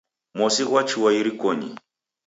Mosi 0.37 0.63
ghwachua 0.69 1.09
irikonyi 1.19 1.69